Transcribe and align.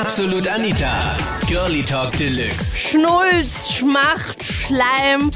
Absolut 0.00 0.46
Anita. 0.46 1.16
Girlie 1.48 1.82
Talk 1.82 2.12
Deluxe. 2.18 2.76
Schnulz, 2.76 3.72
Schmacht, 3.72 4.44
Schleim. 4.44 5.30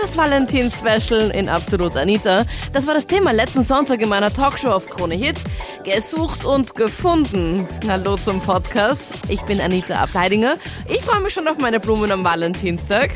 Das 0.00 0.16
Valentin-Special 0.16 1.30
in 1.32 1.50
Absolut 1.50 1.96
Anita. 1.96 2.46
Das 2.72 2.86
war 2.86 2.94
das 2.94 3.06
Thema 3.06 3.32
letzten 3.32 3.62
Sonntag 3.62 4.00
in 4.00 4.08
meiner 4.08 4.32
Talkshow 4.32 4.70
auf 4.70 4.88
Krone 4.88 5.16
Hit. 5.16 5.36
Gesucht 5.84 6.46
und 6.46 6.74
gefunden. 6.74 7.68
Hallo 7.86 8.16
zum 8.16 8.40
Podcast. 8.40 9.12
Ich 9.28 9.42
bin 9.42 9.60
Anita 9.60 9.96
Ableidinger. 9.96 10.56
Ich 10.88 11.02
freue 11.02 11.20
mich 11.20 11.34
schon 11.34 11.46
auf 11.46 11.58
meine 11.58 11.78
Blumen 11.78 12.10
am 12.10 12.24
Valentinstag. 12.24 13.10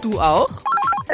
Du 0.00 0.18
auch? 0.18 0.48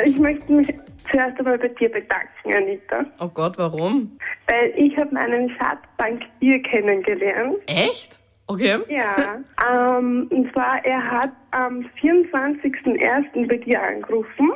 Ich 0.04 0.16
möchte 0.18 0.52
mich 0.52 0.68
zuerst 1.10 1.36
einmal 1.36 1.58
bei 1.58 1.66
dir 1.66 1.90
bedanken, 1.90 2.54
Anita. 2.54 3.04
Oh 3.18 3.28
Gott, 3.28 3.58
warum? 3.58 4.16
Weil 4.46 4.72
ich 4.76 4.96
habe 4.96 5.12
meinen 5.12 5.50
Schatz 5.50 5.80
dank 5.98 6.22
dir 6.40 6.62
kennengelernt. 6.62 7.60
Echt? 7.66 8.21
Okay. 8.46 8.78
Ja. 8.88 9.38
ähm, 9.74 10.28
und 10.30 10.52
zwar, 10.52 10.84
er 10.84 11.10
hat 11.10 11.30
am 11.52 11.86
24.01. 12.00 13.48
bei 13.48 13.56
dir 13.56 13.82
angerufen. 13.82 14.52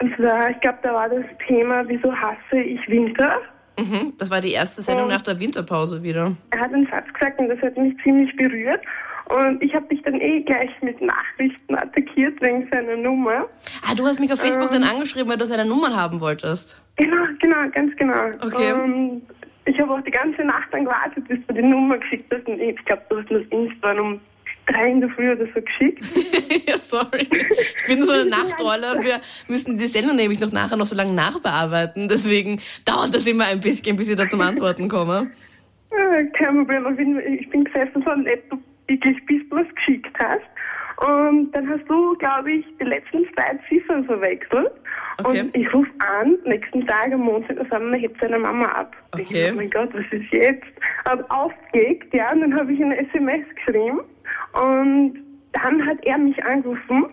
Und 0.00 0.16
zwar, 0.16 0.50
ich 0.50 0.60
glaube, 0.60 0.78
da 0.82 0.94
war 0.94 1.08
das 1.08 1.24
Thema, 1.46 1.82
wieso 1.86 2.14
hasse 2.14 2.60
ich 2.60 2.80
Winter? 2.88 3.36
Mhm. 3.78 4.14
Das 4.18 4.30
war 4.30 4.40
die 4.40 4.52
erste 4.52 4.82
Sendung 4.82 5.08
nach 5.08 5.22
der 5.22 5.38
Winterpause 5.40 6.02
wieder. 6.02 6.36
Er 6.50 6.60
hat 6.60 6.72
einen 6.72 6.86
Satz 6.86 7.06
gesagt 7.12 7.38
und 7.38 7.48
das 7.48 7.60
hat 7.60 7.76
mich 7.76 7.94
ziemlich 8.02 8.34
berührt. 8.36 8.82
Und 9.26 9.62
ich 9.62 9.72
habe 9.74 9.86
dich 9.86 10.02
dann 10.02 10.20
eh 10.20 10.42
gleich 10.42 10.70
mit 10.82 11.00
Nachrichten 11.00 11.76
attackiert 11.76 12.40
wegen 12.42 12.68
seiner 12.70 12.96
Nummer. 12.96 13.46
Ah, 13.86 13.94
du 13.94 14.04
hast 14.06 14.18
mich 14.18 14.32
auf 14.32 14.40
Facebook 14.40 14.70
dann 14.70 14.82
angeschrieben, 14.82 15.28
weil 15.28 15.36
du 15.36 15.46
seine 15.46 15.64
Nummern 15.64 15.94
haben 15.94 16.20
wolltest. 16.20 16.80
Genau, 16.96 17.22
genau, 17.40 17.70
ganz 17.72 17.94
genau. 17.96 18.26
Okay. 18.44 18.72
Und 18.72 19.22
ich 19.66 19.78
habe 19.78 19.92
auch 19.92 20.00
die 20.02 20.10
ganze 20.10 20.42
Nacht 20.44 20.68
dann 20.72 20.84
gewartet, 20.84 21.28
bis 21.28 21.38
du 21.46 21.54
die 21.54 21.62
Nummer 21.62 21.98
geschickt 21.98 22.32
hast. 22.32 22.46
Und 22.46 22.60
ich 22.60 22.84
glaube, 22.84 23.02
du 23.08 23.18
hast 23.18 23.30
mir 23.30 23.40
das 23.40 23.48
irgendwann 23.50 24.00
um 24.00 24.20
drei 24.66 24.90
in 24.90 25.00
der 25.00 25.10
Früh 25.10 25.30
oder 25.30 25.46
so 25.46 25.60
geschickt. 25.60 26.04
ja, 26.68 26.78
sorry. 26.78 27.28
Ich 27.30 27.86
bin 27.86 28.04
so 28.04 28.12
eine 28.12 28.24
Nachtrolle 28.30 28.96
und 28.96 29.04
wir 29.04 29.20
müssen 29.48 29.78
die 29.78 29.86
Sendung 29.86 30.16
nämlich 30.16 30.40
noch 30.40 30.52
nachher 30.52 30.76
noch 30.76 30.86
so 30.86 30.96
lange 30.96 31.12
nachbearbeiten. 31.12 32.08
Deswegen 32.08 32.60
dauert 32.84 33.14
das 33.14 33.26
immer 33.26 33.46
ein 33.46 33.60
bisschen, 33.60 33.96
bis 33.96 34.08
ich 34.08 34.16
da 34.16 34.26
zum 34.26 34.40
Antworten 34.40 34.88
komme. 34.88 35.30
Ja, 35.90 36.22
Kein 36.38 36.66
Problem, 36.66 37.18
ich 37.18 37.48
bin 37.50 37.64
gesessen, 37.64 38.02
so 38.06 38.14
nett 38.14 38.44
du 38.50 38.58
wirklich 38.86 39.24
bis 39.26 39.48
du 39.48 39.56
was 39.56 39.74
geschickt 39.74 40.16
hast. 40.18 40.42
Und 41.08 41.52
dann 41.52 41.68
hast 41.68 41.88
du, 41.88 42.14
glaube 42.18 42.52
ich, 42.52 42.64
die 42.78 42.84
letzten 42.84 43.24
zwei 43.32 43.58
Ziffern 43.68 44.04
verwechselt. 44.04 44.72
Okay. 45.24 45.40
Und 45.42 45.56
ich 45.56 45.72
rufe 45.72 45.90
an, 45.98 46.36
nächsten 46.44 46.86
Tag 46.86 47.12
am 47.12 47.20
Montag, 47.20 47.58
und 47.58 47.70
sagen, 47.70 47.92
hebt 47.94 48.20
seine 48.20 48.38
Mama 48.38 48.66
ab. 48.66 48.94
Ich 49.16 49.28
Okay. 49.28 49.46
so, 49.46 49.52
oh 49.52 49.56
mein 49.56 49.70
Gott, 49.70 49.90
was 49.92 50.04
ist 50.10 50.32
jetzt? 50.32 50.66
Hab 51.04 51.30
aufgelegt, 51.30 52.14
ja, 52.14 52.32
und 52.32 52.40
dann 52.40 52.54
habe 52.54 52.72
ich 52.72 52.82
eine 52.82 52.98
SMS 52.98 53.44
geschrieben. 53.54 54.00
Und 54.52 55.18
dann 55.52 55.86
hat 55.86 55.98
er 56.04 56.18
mich 56.18 56.42
angerufen. 56.44 57.06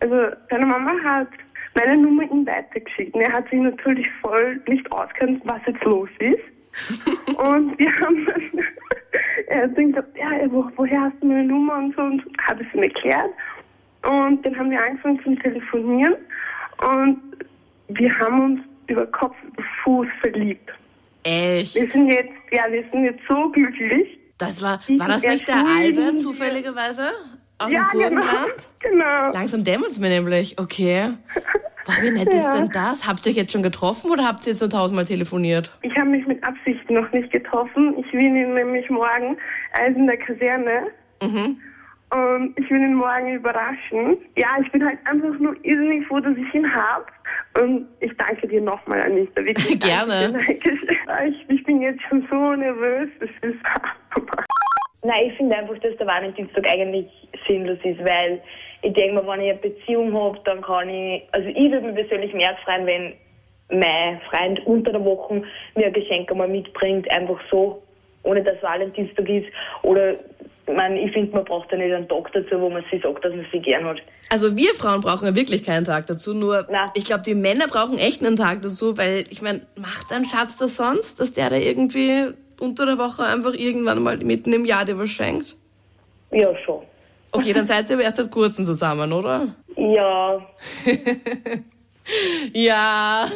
Also 0.00 0.34
seine 0.50 0.66
Mama 0.66 0.92
hat 1.04 1.28
meine 1.74 1.96
Nummer 1.96 2.22
ihm 2.30 2.46
weitergeschickt. 2.46 3.14
Und 3.14 3.20
er 3.20 3.32
hat 3.32 3.48
sich 3.50 3.60
natürlich 3.60 4.06
voll 4.20 4.60
nicht 4.68 4.90
auskennt, 4.92 5.42
was 5.44 5.60
jetzt 5.66 5.84
los 5.84 6.08
ist. 6.18 6.42
und 7.38 7.78
wir 7.78 7.92
haben 8.00 8.26
dann, 8.26 8.64
er 9.46 9.62
hat 9.62 9.78
dann 9.78 9.88
gesagt, 9.92 10.16
ja, 10.16 10.30
wo, 10.50 10.68
woher 10.76 11.02
hast 11.02 11.14
du 11.20 11.26
meine 11.26 11.44
Nummer 11.44 11.76
und 11.76 11.94
so 11.94 12.02
und 12.02 12.22
hat 12.42 12.60
es 12.60 12.74
ihm 12.74 12.82
erklärt. 12.82 13.30
Und 14.02 14.44
dann 14.44 14.58
haben 14.58 14.70
wir 14.70 14.82
angefangen 14.82 15.20
zu 15.22 15.34
telefonieren 15.36 16.16
und 16.78 17.20
wir 17.88 18.18
haben 18.18 18.44
uns 18.44 18.60
über 18.86 19.06
Kopf 19.06 19.36
über 19.46 19.62
Fuß 19.82 20.08
verliebt. 20.20 20.70
Echt? 21.24 21.74
Wir 21.74 21.88
sind 21.88 22.10
jetzt, 22.10 22.32
ja, 22.52 22.64
wir 22.70 22.84
sind 22.92 23.04
jetzt 23.04 23.22
so 23.28 23.50
glücklich. 23.50 24.18
Das 24.38 24.60
war, 24.60 24.80
war 24.98 25.08
das 25.08 25.22
nicht 25.22 25.48
der. 25.48 25.56
Albert 25.56 26.20
zufälligerweise? 26.20 27.12
Aus 27.58 27.72
ja, 27.72 27.88
dem 27.92 28.00
genau. 28.00 28.10
Burgenland? 28.20 28.68
Genau. 28.80 29.32
Langsam 29.32 29.64
dämmert 29.64 29.90
es 29.90 29.98
mir 29.98 30.08
nämlich. 30.10 30.58
Okay. 30.58 31.12
Boah, 31.86 31.94
wie 32.02 32.10
nett 32.10 32.28
ist 32.34 32.44
Ja. 32.44 32.56
denn 32.56 32.70
das? 32.70 33.06
Habt 33.08 33.24
ihr 33.24 33.30
euch 33.30 33.36
jetzt 33.36 33.52
schon 33.52 33.62
getroffen 33.62 34.10
oder 34.10 34.26
habt 34.26 34.46
ihr 34.46 34.52
jetzt 34.52 34.60
nur 34.60 34.68
tausendmal 34.70 35.04
telefoniert? 35.06 35.72
Ich 35.82 35.96
habe 35.96 36.10
mich 36.10 36.26
mit 36.26 36.42
Absicht 36.44 36.90
noch 36.90 37.10
nicht 37.12 37.30
getroffen. 37.32 37.94
Ich 37.98 38.12
will 38.12 38.20
ihn 38.22 38.54
nämlich 38.54 38.90
morgen, 38.90 39.38
also 39.72 39.98
in 39.98 40.06
der 40.06 40.18
Kaserne. 40.18 40.88
Mhm. 41.22 41.58
Und 42.10 42.58
ich 42.58 42.70
will 42.70 42.80
ihn 42.80 42.94
morgen 42.94 43.34
überraschen. 43.34 44.18
Ja, 44.36 44.48
ich 44.60 44.70
bin 44.70 44.84
halt 44.84 44.98
einfach 45.04 45.38
nur 45.38 45.56
irrsinnig 45.64 46.06
froh, 46.06 46.20
dass 46.20 46.36
ich 46.36 46.54
ihn 46.54 46.72
habe. 46.74 47.06
Und 47.60 47.86
ich 48.00 48.12
danke 48.16 48.48
dir 48.48 48.60
nochmal, 48.60 49.00
Anita. 49.02 49.44
Wirklich 49.44 49.78
Gerne. 49.80 50.32
Danke 50.32 50.58
dir. 50.58 51.28
Ich, 51.28 51.48
ich 51.48 51.64
bin 51.64 51.80
jetzt 51.80 52.02
schon 52.08 52.26
so 52.30 52.54
nervös. 52.54 53.08
Das 53.20 53.30
ist 53.42 53.58
Nein, 55.04 55.26
ich 55.26 55.36
finde 55.36 55.56
einfach, 55.56 55.78
dass 55.80 55.96
der 55.98 56.06
Valentinstag 56.06 56.66
eigentlich 56.66 57.06
sinnlos 57.46 57.78
ist, 57.84 58.00
weil 58.00 58.40
ich 58.80 58.94
denke 58.94 59.14
mir, 59.14 59.26
wenn 59.26 59.40
ich 59.42 59.50
eine 59.50 59.58
Beziehung 59.58 60.14
habe, 60.14 60.38
dann 60.44 60.62
kann 60.62 60.88
ich, 60.88 61.22
also 61.32 61.46
ich 61.46 61.70
würde 61.70 61.88
mich 61.88 61.94
persönlich 61.94 62.32
mehr 62.32 62.56
freuen, 62.64 62.86
wenn 62.86 63.12
mein 63.80 64.20
Freund 64.30 64.66
unter 64.66 64.92
der 64.92 65.04
Woche 65.04 65.42
mir 65.74 65.86
ein 65.86 65.92
Geschenk 65.92 66.30
einmal 66.30 66.48
mitbringt, 66.48 67.10
einfach 67.10 67.38
so, 67.50 67.82
ohne 68.22 68.42
dass 68.42 68.62
Valentinstag 68.62 69.28
ist. 69.28 69.46
Oder, 69.82 70.16
ich 70.66 70.74
meine, 70.74 71.00
ich 71.00 71.12
finde, 71.12 71.32
man 71.32 71.44
braucht 71.44 71.70
ja 71.72 71.78
nicht 71.78 71.92
einen 71.92 72.08
Tag 72.08 72.32
dazu, 72.32 72.60
wo 72.60 72.70
man 72.70 72.84
sich 72.90 73.02
sagt, 73.02 73.24
dass 73.24 73.34
man 73.34 73.46
sie 73.52 73.60
gern 73.60 73.84
hat. 73.84 73.98
Also 74.30 74.56
wir 74.56 74.74
Frauen 74.74 75.00
brauchen 75.00 75.26
ja 75.26 75.34
wirklich 75.34 75.62
keinen 75.62 75.84
Tag 75.84 76.06
dazu, 76.06 76.32
nur 76.32 76.66
Na. 76.70 76.90
ich 76.94 77.04
glaube, 77.04 77.22
die 77.22 77.34
Männer 77.34 77.66
brauchen 77.66 77.98
echt 77.98 78.24
einen 78.24 78.36
Tag 78.36 78.62
dazu, 78.62 78.96
weil 78.96 79.24
ich 79.30 79.42
meine, 79.42 79.62
macht 79.78 80.12
ein 80.12 80.24
Schatz 80.24 80.56
das 80.56 80.76
sonst, 80.76 81.20
dass 81.20 81.32
der 81.32 81.50
da 81.50 81.56
irgendwie 81.56 82.28
unter 82.60 82.86
der 82.86 82.98
Woche 82.98 83.24
einfach 83.24 83.52
irgendwann 83.52 84.02
mal 84.02 84.16
mitten 84.18 84.52
im 84.52 84.64
Jahr 84.64 84.84
dir 84.84 84.98
was 84.98 85.10
schenkt? 85.10 85.56
Ja, 86.30 86.48
schon. 86.64 86.82
Okay, 87.32 87.52
dann 87.52 87.66
seid 87.68 87.90
ihr 87.90 87.96
aber 87.96 88.04
erst 88.04 88.16
seit 88.16 88.30
kurzem 88.30 88.64
zusammen, 88.64 89.12
oder? 89.12 89.54
Ja, 89.76 90.40
Ja, 92.52 93.26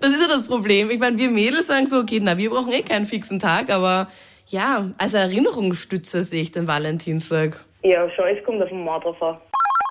das 0.00 0.10
ist 0.10 0.20
ja 0.20 0.28
das 0.28 0.46
Problem. 0.46 0.90
Ich 0.90 0.98
meine, 0.98 1.18
wir 1.18 1.30
Mädels 1.30 1.68
sagen 1.68 1.86
so, 1.86 1.98
okay, 1.98 2.20
na, 2.20 2.36
wir 2.36 2.50
brauchen 2.50 2.72
eh 2.72 2.82
keinen 2.82 3.06
fixen 3.06 3.38
Tag, 3.38 3.70
aber 3.70 4.08
ja, 4.46 4.90
als 4.98 5.14
Erinnerungsstütze 5.14 6.22
sehe 6.22 6.42
ich 6.42 6.52
den 6.52 6.66
Valentinstag. 6.66 7.58
ja, 7.82 8.08
schon, 8.10 8.26
es 8.26 8.44
kommt 8.44 8.62
auf 8.62 8.68
den 8.68 8.84
Mann 8.84 9.00
drauf 9.00 9.20
an. 9.22 9.36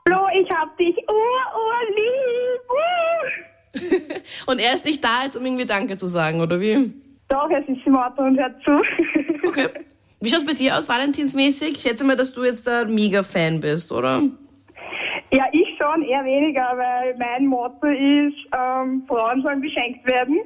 Flo, 0.07 0.27
ich 0.33 0.49
hab 0.51 0.77
dich 0.77 0.95
ururlieb. 1.07 2.61
Uh. 2.69 4.13
Und 4.51 4.59
er 4.59 4.73
ist 4.73 4.85
nicht 4.85 5.03
da, 5.03 5.23
jetzt 5.23 5.37
um 5.37 5.45
irgendwie 5.45 5.65
Danke 5.65 5.95
zu 5.97 6.05
sagen, 6.05 6.41
oder 6.41 6.59
wie? 6.59 6.93
Doch, 7.29 7.49
es 7.49 7.67
ist 7.67 7.83
smart 7.83 8.17
und 8.19 8.37
hört 8.37 8.61
zu. 8.63 8.81
Okay. 9.47 9.69
Wie 10.19 10.29
schaut's 10.29 10.45
bei 10.45 10.53
dir 10.53 10.77
aus, 10.77 10.87
valentinsmäßig? 10.87 11.71
Ich 11.73 11.81
schätze 11.81 12.05
mal, 12.05 12.15
dass 12.15 12.31
du 12.31 12.43
jetzt 12.43 12.67
ein 12.67 12.93
Mega-Fan 12.93 13.59
bist, 13.59 13.91
oder? 13.91 14.23
Ja, 15.33 15.45
ich 15.51 15.67
schon, 15.77 16.03
eher 16.03 16.23
weniger, 16.23 16.77
weil 16.77 17.15
mein 17.17 17.45
Motto 17.45 17.87
ist, 17.87 18.37
ähm, 18.55 19.03
Frauen 19.07 19.41
sollen 19.41 19.61
beschenkt 19.61 20.05
werden. 20.09 20.39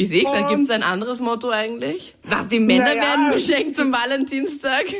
Ich 0.00 0.10
sehe 0.10 0.22
schon, 0.22 0.42
Und- 0.42 0.46
gibt's 0.48 0.70
ein 0.70 0.84
anderes 0.84 1.20
Motto 1.20 1.50
eigentlich? 1.50 2.14
Was, 2.22 2.46
die 2.46 2.60
Männer 2.60 2.84
Naja. 2.94 3.02
werden 3.02 3.28
beschenkt 3.32 3.74
zum 3.76 3.92
Valentinstag? 3.92 4.84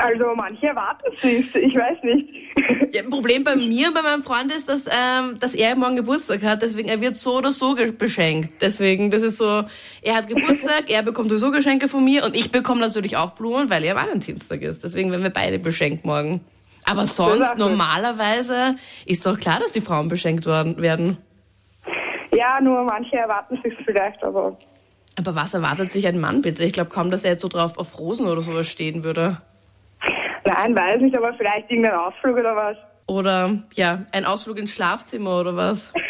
Also 0.00 0.26
manche 0.36 0.68
erwarten 0.68 1.06
es, 1.12 1.24
ich 1.24 1.74
weiß 1.74 1.98
nicht. 2.04 2.94
Ja, 2.94 3.02
Problem 3.10 3.42
bei 3.42 3.56
mir 3.56 3.88
und 3.88 3.94
bei 3.94 4.02
meinem 4.02 4.22
Freund 4.22 4.52
ist, 4.52 4.68
dass, 4.68 4.86
ähm, 4.86 5.40
dass 5.40 5.56
er 5.56 5.74
morgen 5.74 5.96
Geburtstag 5.96 6.44
hat, 6.44 6.62
deswegen 6.62 6.88
er 6.88 7.00
wird 7.00 7.16
so 7.16 7.38
oder 7.38 7.50
so 7.50 7.74
beschenkt. 7.98 8.62
Deswegen, 8.62 9.10
das 9.10 9.22
ist 9.22 9.38
so, 9.38 9.64
er 10.02 10.14
hat 10.14 10.28
Geburtstag, 10.28 10.84
er 10.88 11.02
bekommt 11.02 11.30
sowieso 11.30 11.50
Geschenke 11.50 11.88
von 11.88 12.04
mir 12.04 12.24
und 12.24 12.36
ich 12.36 12.52
bekomme 12.52 12.80
natürlich 12.80 13.16
auch 13.16 13.32
Blumen, 13.32 13.70
weil 13.70 13.82
er 13.82 13.96
Valentinstag 13.96 14.62
ist. 14.62 14.84
Deswegen 14.84 15.10
werden 15.10 15.24
wir 15.24 15.30
beide 15.30 15.58
beschenkt 15.58 16.04
morgen. 16.04 16.42
Aber 16.84 17.04
sonst, 17.08 17.58
normalerweise, 17.58 18.76
ist 19.04 19.26
doch 19.26 19.36
klar, 19.36 19.58
dass 19.58 19.72
die 19.72 19.80
Frauen 19.80 20.08
beschenkt 20.08 20.46
worden, 20.46 20.80
werden. 20.80 21.16
Ja, 22.34 22.60
nur 22.60 22.84
manche 22.84 23.16
erwarten 23.16 23.58
es 23.62 23.72
vielleicht, 23.84 24.22
aber 24.22 24.56
Aber 25.18 25.34
was 25.34 25.54
erwartet 25.54 25.92
sich 25.92 26.06
ein 26.06 26.20
Mann 26.20 26.42
bitte? 26.42 26.64
Ich 26.64 26.72
glaube 26.72 26.90
kaum, 26.90 27.10
dass 27.10 27.24
er 27.24 27.32
jetzt 27.32 27.42
so 27.42 27.48
drauf 27.48 27.78
auf 27.78 27.98
Rosen 27.98 28.26
oder 28.26 28.42
sowas 28.42 28.68
stehen 28.68 29.04
würde. 29.04 29.38
nein, 30.44 30.76
weiß 30.76 31.00
nicht, 31.00 31.16
aber 31.16 31.34
vielleicht 31.34 31.70
irgendein 31.70 31.94
Ausflug 31.94 32.36
oder 32.36 32.54
was. 32.56 32.76
Oder, 33.06 33.62
ja, 33.74 34.04
ein 34.12 34.26
Ausflug 34.26 34.58
ins 34.58 34.74
Schlafzimmer 34.74 35.40
oder 35.40 35.56
was. 35.56 35.92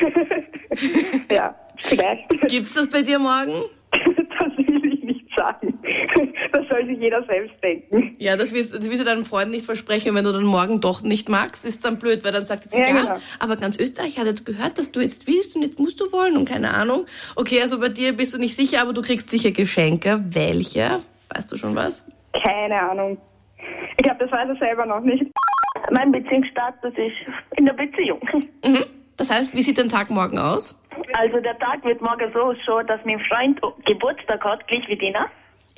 Ja, 1.31 1.57
vielleicht. 1.79 2.29
Gibt's 2.49 2.75
das 2.75 2.89
bei 2.89 3.03
dir 3.03 3.19
morgen? 3.19 3.65
das 3.91 4.57
will 4.59 4.93
ich 4.95 5.03
nicht 5.03 5.27
sagen. 5.37 5.77
Das 6.53 6.67
soll 6.69 6.87
sich 6.87 6.99
jeder 6.99 7.23
selbst 7.25 7.55
denken. 7.63 8.15
Ja, 8.19 8.37
das 8.37 8.53
wirst, 8.53 8.75
das 8.75 8.89
wirst 8.91 9.01
du 9.01 9.05
deinem 9.05 9.25
Freund 9.25 9.51
nicht 9.51 9.65
versprechen, 9.67 10.15
wenn 10.15 10.25
du 10.25 10.33
dann 10.33 10.45
morgen 10.45 10.81
doch 10.81 11.03
nicht 11.03 11.29
magst, 11.29 11.65
ist 11.65 11.85
dann 11.85 11.99
blöd, 11.99 12.25
weil 12.25 12.33
dann 12.33 12.45
sagt 12.45 12.65
er 12.67 12.71
so, 12.71 12.79
ja, 12.79 12.89
Ja, 12.89 13.01
genau. 13.03 13.17
aber 13.39 13.57
ganz 13.57 13.79
Österreich 13.79 14.19
hat 14.19 14.27
jetzt 14.27 14.45
gehört, 14.47 14.79
dass 14.79 14.91
du 14.93 15.01
jetzt 15.01 15.27
willst 15.27 15.57
und 15.57 15.63
jetzt 15.63 15.79
musst 15.79 16.01
du 16.01 16.11
wollen 16.13 16.37
und 16.37 16.49
keine 16.49 16.73
Ahnung. 16.75 17.07
Okay, 17.37 17.61
also 17.61 17.79
bei 17.81 17.89
dir 17.89 18.13
bist 18.15 18.35
du 18.35 18.39
nicht 18.39 18.57
sicher, 18.57 18.81
aber 18.83 18.93
du 18.93 19.03
kriegst 19.03 19.31
sicher 19.31 19.51
Geschenke. 19.51 20.21
Welche? 20.31 20.99
Weißt 21.35 21.51
du 21.53 21.57
schon 21.57 21.75
was? 21.77 22.07
Keine 22.43 22.81
Ahnung. 22.91 23.19
Ich 23.97 24.03
glaube, 24.05 24.19
das 24.21 24.31
weiß 24.33 24.49
er 24.49 24.57
selber 24.57 24.87
noch 24.87 25.01
nicht. 25.01 25.25
Mein 25.91 26.13
Beziehungsstatus 26.13 26.93
ist 26.97 27.59
in 27.59 27.67
der 27.67 27.73
Beziehung. 27.75 28.21
Mhm. 28.65 28.85
Das 29.17 29.31
heißt, 29.33 29.55
wie 29.55 29.63
sieht 29.63 29.79
dein 29.79 29.89
Tag 29.89 30.11
morgen 30.11 30.39
aus? 30.39 30.79
Also 31.15 31.41
der 31.41 31.59
Tag 31.59 31.85
wird 31.85 32.01
morgen 32.01 32.31
so 32.33 32.41
ausschauen, 32.41 32.87
dass 32.87 33.01
mein 33.05 33.21
Freund 33.21 33.61
Geburtstag 33.85 34.45
hat, 34.45 34.67
gleich 34.69 34.87
wie 34.89 34.97
Dina. 34.97 35.27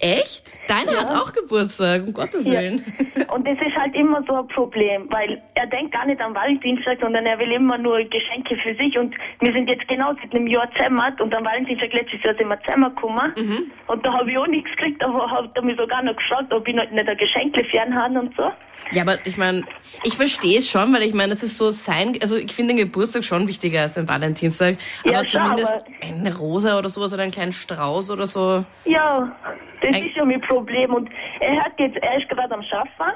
Echt? 0.00 0.58
Deiner 0.68 0.98
hat 1.00 1.10
auch 1.10 1.32
Geburtstag, 1.32 2.06
um 2.06 2.12
Gottes 2.14 2.46
Ja. 2.46 2.54
Willen. 2.60 2.82
Und 3.34 3.46
das 3.46 3.58
ist 3.58 3.76
halt 3.76 3.94
immer 3.94 4.22
so 4.26 4.34
ein 4.34 4.48
Problem, 4.48 5.06
weil 5.10 5.40
er 5.54 5.66
denkt 5.66 5.92
gar 5.92 6.06
nicht 6.06 6.20
am 6.20 6.34
Valentinstag, 6.34 6.98
sondern 7.00 7.26
er 7.26 7.38
will 7.38 7.52
immer 7.52 7.76
nur 7.78 7.98
Geschenke 8.04 8.56
für 8.62 8.74
sich. 8.76 8.96
Und 8.98 9.14
wir 9.40 9.52
sind 9.52 9.68
jetzt 9.68 9.86
genau 9.88 10.12
seit 10.22 10.34
einem 10.34 10.46
Jahr 10.46 10.68
zusammen 10.76 11.00
und 11.20 11.34
am 11.34 11.44
Valentinstag 11.44 11.92
letztes 11.92 12.22
Jahr 12.22 12.34
sind 12.38 12.48
wir 12.48 12.58
zusammengekommen. 12.62 13.32
Mhm. 13.36 13.70
Und 13.88 14.04
da 14.06 14.12
habe 14.12 14.30
ich 14.30 14.38
auch 14.38 14.46
nichts 14.46 14.70
gekriegt, 14.70 15.02
aber 15.04 15.30
hat 15.30 15.50
er 15.54 15.62
mich 15.62 15.76
sogar 15.76 16.02
noch 16.02 16.16
gefragt, 16.16 16.52
ob 16.52 16.66
ich 16.66 16.74
noch 16.74 16.90
nicht 16.90 17.08
ein 17.08 17.16
Geschenk 17.16 17.56
fern 17.70 17.94
habe 17.94 18.18
und 18.20 18.34
so. 18.36 18.50
Ja, 18.92 19.02
aber 19.02 19.18
ich 19.26 19.36
meine, 19.36 19.62
ich 20.04 20.16
verstehe 20.16 20.58
es 20.58 20.68
schon, 20.70 20.92
weil 20.94 21.02
ich 21.02 21.12
meine, 21.14 21.34
es 21.34 21.42
ist 21.42 21.58
so 21.58 21.70
sein, 21.70 22.16
also 22.22 22.36
ich 22.36 22.52
finde 22.52 22.74
den 22.74 22.86
Geburtstag 22.86 23.22
schon 23.24 23.46
wichtiger 23.46 23.82
als 23.82 23.94
den 23.94 24.08
Valentinstag. 24.08 24.76
Ja, 25.04 25.18
aber 25.18 25.28
schon, 25.28 25.42
zumindest 25.42 25.72
aber- 25.72 25.84
eine 26.16 26.36
Rosa 26.36 26.78
oder 26.78 26.88
sowas 26.88 27.12
oder 27.12 27.22
einen 27.22 27.32
kleinen 27.32 27.52
Strauß 27.52 28.10
oder 28.10 28.26
so. 28.26 28.64
Ja, 28.86 29.36
das 29.82 29.89
Ein- 29.96 30.06
ist 30.06 30.16
ja 30.16 30.24
mein 30.24 30.40
Problem. 30.42 30.94
Und 30.94 31.08
er 31.40 31.52
hört 31.54 31.78
jetzt, 31.78 31.96
er 32.02 32.18
ist 32.18 32.28
gerade 32.28 32.54
am 32.54 32.62
Schaffen. 32.62 33.12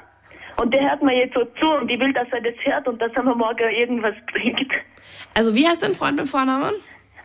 Und 0.60 0.72
der 0.72 0.88
hört 0.88 1.02
mir 1.02 1.16
jetzt 1.18 1.34
so 1.34 1.44
zu 1.60 1.68
und 1.68 1.90
ich 1.90 1.98
will, 1.98 2.12
dass 2.12 2.28
er 2.30 2.40
das 2.40 2.54
hört 2.62 2.86
und 2.86 3.02
dass 3.02 3.10
er 3.14 3.24
mir 3.24 3.34
morgen 3.34 3.68
irgendwas 3.76 4.14
bringt. 4.32 4.70
Also 5.34 5.54
wie 5.54 5.66
heißt 5.66 5.82
dein 5.82 5.94
Freund 5.94 6.16
mit 6.16 6.28
Vornamen? 6.28 6.74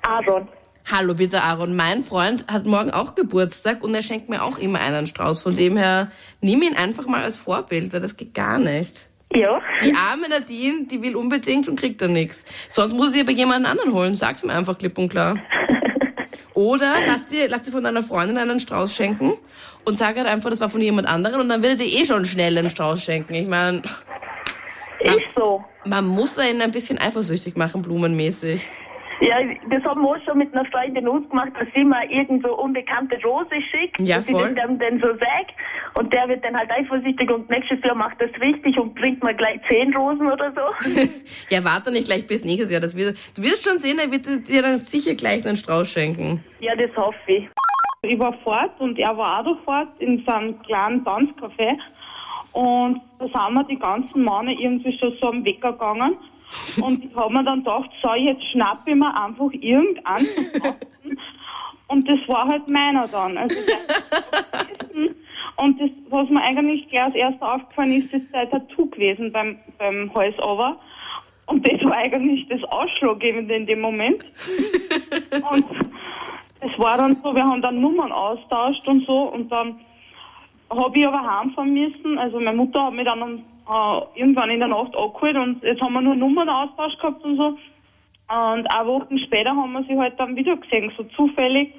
Aaron. 0.02 0.48
Hallo 0.92 1.14
bitte 1.14 1.44
Aaron, 1.44 1.76
mein 1.76 2.02
Freund 2.02 2.46
hat 2.52 2.66
morgen 2.66 2.90
auch 2.90 3.14
Geburtstag 3.14 3.84
und 3.84 3.94
er 3.94 4.02
schenkt 4.02 4.30
mir 4.30 4.42
auch 4.44 4.58
immer 4.58 4.80
einen 4.80 5.06
Strauß. 5.06 5.44
Von 5.44 5.56
dem 5.56 5.78
her, 5.78 6.10
nimm 6.42 6.64
ihn 6.64 6.76
einfach 6.76 7.06
mal 7.06 7.24
als 7.24 7.38
Vorbild, 7.38 7.94
weil 7.94 8.00
das 8.00 8.18
geht 8.18 8.34
gar 8.34 8.58
nicht. 8.58 9.10
Ja. 9.36 9.62
Die 9.84 9.94
arme 9.94 10.28
Nadine, 10.28 10.86
die 10.90 11.00
will 11.04 11.16
unbedingt 11.16 11.68
und 11.68 11.80
kriegt 11.80 12.02
dann 12.02 12.14
nichts. 12.14 12.44
Sonst 12.68 12.96
muss 12.96 13.12
sie 13.12 13.22
aber 13.22 13.32
jemanden 13.32 13.68
anderen 13.68 13.94
holen. 13.94 14.16
Sag's 14.16 14.44
mir 14.44 14.54
einfach 14.54 14.76
klipp 14.76 14.98
und 14.98 15.10
klar. 15.10 15.38
Oder 16.60 16.96
lass 17.08 17.26
dir, 17.26 17.48
lass 17.48 17.62
dir 17.62 17.72
von 17.72 17.84
deiner 17.84 18.04
Freundin 18.04 18.38
einen 18.38 18.60
Strauß 18.60 18.94
schenken 18.94 19.36
und 19.86 19.98
sag 19.98 20.18
halt 20.18 20.28
einfach, 20.28 20.50
das 20.50 20.60
war 20.60 20.68
von 20.68 20.82
jemand 20.82 21.08
anderem 21.08 21.40
und 21.40 21.48
dann 21.48 21.64
wird 21.64 21.80
er 21.80 21.86
dir 21.86 22.02
eh 22.02 22.04
schon 22.04 22.26
schnell 22.26 22.58
einen 22.58 22.70
Strauß 22.70 23.02
schenken. 23.02 23.34
Ich 23.34 23.48
meine, 23.48 23.82
Ist 25.00 25.22
so. 25.38 25.64
man 25.86 26.06
muss 26.06 26.38
ihn 26.38 26.62
ein 26.62 26.72
bisschen 26.74 27.00
eifersüchtig 27.00 27.56
machen, 27.56 27.82
blumenmäßig. 27.82 28.68
Ja, 29.22 29.36
das 29.70 29.84
haben 29.84 30.02
wir 30.02 30.10
auch 30.10 30.24
schon 30.26 30.38
mit 30.38 30.54
einer 30.54 30.66
Freundin 30.72 31.08
ausgemacht, 31.08 31.52
dass 31.60 31.68
sie 31.76 31.84
mir 31.84 32.10
irgend 32.10 32.44
so 32.44 32.58
unbekannte 32.58 33.22
Rose 33.24 33.50
schickt. 33.70 34.00
Ja, 34.00 34.18
dass 34.18 34.30
voll. 34.30 34.42
das 34.42 34.56
dann, 34.56 34.80
dann 34.80 35.00
so 35.00 35.08
sag. 35.08 35.48
Und 35.96 36.14
der 36.14 36.30
wird 36.30 36.44
dann 36.46 36.56
halt 36.56 36.72
eifersüchtig 36.72 37.30
und 37.30 37.50
nächstes 37.50 37.80
Jahr 37.84 37.96
macht 37.96 38.22
das 38.22 38.30
richtig 38.40 38.78
und 38.78 38.96
bringt 38.96 39.22
mir 39.22 39.34
gleich 39.34 39.60
zehn 39.70 39.94
Rosen 39.94 40.28
oder 40.32 40.54
so. 40.54 40.90
Ja, 41.50 41.64
warte 41.64 41.92
nicht 41.92 42.06
gleich 42.06 42.28
bis 42.28 42.46
nächstes 42.46 42.72
Jahr. 42.72 42.80
Das 42.80 42.96
wird, 42.96 43.18
du 43.36 43.42
wirst 43.42 43.68
schon 43.68 43.80
sehen, 43.80 43.98
er 44.00 44.12
wird 44.12 44.26
dir 44.48 44.62
dann 44.62 44.80
sicher 44.82 45.16
gleich 45.16 45.46
einen 45.46 45.56
Strauß 45.56 45.92
schenken. 45.92 46.44
ja, 46.60 46.76
das 46.76 46.96
hoffe 46.96 47.18
ich. 47.28 47.50
Ich 48.02 48.20
war 48.20 48.34
fort 48.44 48.80
und 48.80 48.98
er 48.98 49.18
war 49.18 49.40
auch 49.40 49.44
da 49.44 49.58
fort 49.66 49.90
in 50.00 50.24
so 50.26 50.32
einem 50.32 50.62
kleinen 50.62 51.04
Tanzcafé. 51.04 51.78
Und 52.54 53.02
da 53.20 53.26
sind 53.26 53.54
wir 53.54 53.64
die 53.66 53.80
ganzen 53.80 54.24
Männer 54.24 54.52
irgendwie 54.52 54.98
schon 54.98 55.14
so 55.20 55.30
am 55.30 55.44
Weg 55.44 55.62
gegangen. 55.62 56.16
Und 56.82 57.06
ich 57.06 57.16
habe 57.16 57.34
mir 57.34 57.44
dann 57.44 57.60
gedacht, 57.60 57.90
so, 58.02 58.14
jetzt 58.14 58.44
schnappe 58.52 58.92
ich 58.92 58.96
mir 58.96 59.16
einfach 59.16 59.52
irgendeinen. 59.52 60.28
Und 61.88 62.08
das 62.08 62.20
war 62.28 62.48
halt 62.48 62.68
meiner 62.68 63.08
dann. 63.08 63.38
Also 63.38 63.58
der 63.66 65.10
und 65.60 65.80
das, 65.82 65.90
was 66.10 66.30
mir 66.30 66.42
eigentlich 66.42 66.88
gleich 66.88 67.04
als 67.04 67.16
erstes 67.16 67.42
aufgefallen 67.42 68.02
ist, 68.02 68.14
ist 68.14 68.34
ein 68.34 68.50
Tattoo 68.50 68.86
gewesen 68.86 69.32
beim, 69.32 69.58
beim 69.78 70.14
Halsover. 70.14 70.80
Und 71.48 71.68
das 71.68 71.84
war 71.84 71.98
eigentlich 71.98 72.48
das 72.48 72.64
Ausschlaggebende 72.64 73.56
in 73.56 73.66
dem 73.66 73.82
Moment. 73.82 74.24
Und 75.52 75.66
es 76.62 76.80
war 76.80 76.98
dann 76.98 77.18
so, 77.22 77.36
wir 77.36 77.44
haben 77.44 77.62
dann 77.62 77.82
Nummern 77.82 78.12
austauscht 78.12 78.88
und 78.88 79.06
so 79.06 79.24
und 79.24 79.52
dann 79.52 79.80
habe 80.70 80.98
ich 80.98 81.06
aber 81.06 81.22
heimfahren 81.22 81.74
müssen. 81.74 82.18
Also 82.18 82.40
meine 82.40 82.56
Mutter 82.56 82.86
hat 82.86 82.94
mich 82.94 83.06
dann 83.06 83.22
um, 83.22 83.44
äh, 83.70 84.20
irgendwann 84.20 84.50
in 84.50 84.60
der 84.60 84.68
Nacht 84.70 84.96
abgeholt 84.96 85.36
und 85.38 85.64
jetzt 85.64 85.82
haben 85.82 85.94
wir 85.94 86.02
nur 86.02 86.16
Nummern 86.16 86.50
austauscht 86.50 87.00
gehabt 87.00 87.24
und 87.24 87.38
so. 87.38 87.48
Und 88.32 88.68
ein 88.76 88.88
Wochen 88.88 89.18
später 89.20 89.52
haben 89.52 89.72
wir 89.74 89.84
sie 89.86 89.98
halt 89.98 90.20
dann 90.20 90.36
wieder 90.36 90.56
gesehen, 90.58 90.92
so 90.98 91.04
zufällig. 91.16 91.74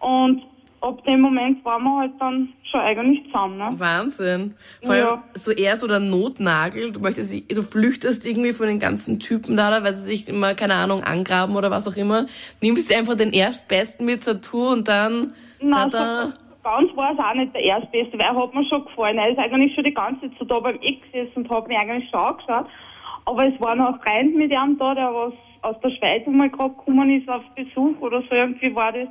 Und 0.00 0.42
ab 0.80 1.02
dem 1.04 1.20
Moment 1.20 1.64
waren 1.64 1.82
wir 1.84 1.98
halt 2.00 2.12
dann 2.18 2.52
schon 2.70 2.80
eigentlich 2.80 3.24
zusammen. 3.26 3.58
Ne? 3.58 3.70
Wahnsinn. 3.78 4.54
Vor 4.82 4.94
allem 4.94 5.04
Ja. 5.04 5.24
so 5.34 5.52
eher 5.52 5.76
so 5.76 5.86
der 5.86 6.00
Notnagel. 6.00 6.90
Du 6.92 7.00
möchtest, 7.00 7.32
du 7.50 7.62
flüchtest 7.62 8.26
irgendwie 8.26 8.52
von 8.52 8.66
den 8.66 8.80
ganzen 8.80 9.20
Typen 9.20 9.56
da, 9.56 9.82
weil 9.84 9.94
sie 9.94 10.02
sich 10.04 10.28
immer, 10.28 10.54
keine 10.54 10.74
Ahnung, 10.74 11.04
angraben 11.04 11.54
oder 11.56 11.70
was 11.70 11.86
auch 11.88 11.96
immer. 11.96 12.26
Nimmst 12.60 12.90
dir 12.90 12.98
einfach 12.98 13.14
den 13.14 13.32
Erstbesten 13.32 14.04
mit 14.04 14.24
zur 14.24 14.40
Tour 14.40 14.72
und 14.72 14.88
dann, 14.88 15.32
Nein, 15.60 15.90
da, 15.90 16.26
so 16.26 16.32
ganz 16.64 16.96
war 16.96 17.12
es 17.12 17.18
auch 17.18 17.34
nicht 17.34 17.54
der 17.54 17.62
Erstbeste, 17.62 18.18
weil 18.18 18.26
er 18.26 18.36
hat 18.36 18.54
mir 18.54 18.64
schon 18.64 18.84
gefallen. 18.84 19.18
Er 19.18 19.28
ist 19.30 19.38
eigentlich 19.38 19.74
schon 19.74 19.84
die 19.84 19.94
ganze 19.94 20.22
Zeit 20.22 20.38
so 20.38 20.44
da 20.44 20.58
beim 20.58 20.80
Eck 20.80 21.00
gesessen 21.12 21.36
und 21.36 21.50
hat 21.50 21.68
mich 21.68 21.78
eigentlich 21.78 22.10
schon 22.10 22.20
angeschaut. 22.20 22.66
Aber 23.26 23.46
es 23.46 23.60
war 23.60 23.76
noch 23.76 24.02
Freund 24.02 24.34
mit 24.34 24.50
ihm 24.50 24.76
da, 24.78 24.94
der 24.94 25.14
was 25.14 25.32
aus 25.62 25.76
der 25.82 25.90
Schweiz 25.90 26.26
mal 26.26 26.50
gerade 26.50 26.74
gekommen 26.74 27.10
ist 27.10 27.28
auf 27.28 27.42
Besuch 27.54 27.98
oder 28.00 28.20
so 28.22 28.34
irgendwie 28.34 28.74
war 28.74 28.92
das. 28.92 29.08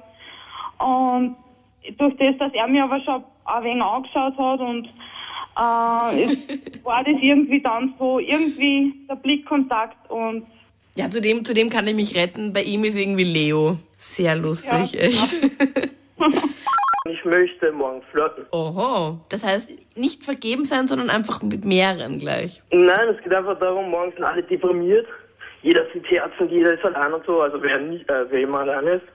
Und 0.80 1.36
durch 1.98 2.16
das, 2.18 2.38
dass 2.38 2.54
er 2.54 2.68
mir 2.68 2.84
aber 2.84 3.00
schon 3.02 3.24
ein 3.46 3.64
wenig 3.64 3.84
angeschaut 3.84 4.38
hat 4.38 4.60
und 4.60 4.86
äh, 5.60 6.24
es 6.24 6.84
war 6.84 7.04
das 7.04 7.16
irgendwie 7.22 7.62
dann 7.62 7.94
so, 8.00 8.20
irgendwie 8.20 8.94
der 9.10 9.16
Blickkontakt 9.16 10.10
und 10.10 10.46
ja, 10.96 11.10
zu 11.10 11.22
dem, 11.22 11.44
zu 11.44 11.56
dem 11.56 11.72
kann 11.72 11.88
ich 11.88 11.96
mich 11.96 12.16
retten. 12.16 12.54
Bei 12.54 12.62
ihm 12.62 12.84
ist 12.84 12.96
irgendwie 12.96 13.24
Leo. 13.24 13.80
Sehr 13.98 14.36
lustig, 14.36 14.94
Ja. 14.94 15.00
echt. 15.00 15.38
Ich 17.24 17.30
möchte 17.30 17.72
morgen 17.72 18.02
flirten. 18.12 18.46
Oho. 18.52 19.20
Das 19.30 19.46
heißt, 19.46 19.98
nicht 19.98 20.26
vergeben 20.26 20.66
sein, 20.66 20.90
sondern 20.90 21.10
einfach 21.10 21.42
mit 21.42 21.64
mehreren 21.64 22.20
gleich. 22.20 22.62
Nein, 22.72 23.16
es 23.16 23.24
geht 23.24 23.34
einfach 23.34 23.58
darum, 23.60 23.90
morgen 23.90 24.12
sind 24.12 24.26
alle 24.26 24.44
deprimiert. 24.44 25.08
Jeder 25.62 25.86
sieht 25.94 26.06
Herzen, 26.12 26.50
jeder 26.50 26.74
ist 26.74 26.84
allein 26.84 27.14
und 27.14 27.26
so, 27.26 27.40
also 27.40 27.62
wer, 27.62 27.80
nicht, 27.80 28.10
äh, 28.10 28.30
wer 28.30 28.42
immer 28.42 28.60
allein 28.60 28.88
ist. 28.88 29.06